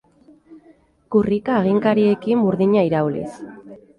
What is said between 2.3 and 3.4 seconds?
burdina irauliz.